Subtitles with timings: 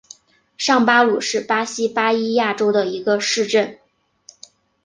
[0.57, 3.77] 上巴鲁是巴西巴伊亚州的一个市镇。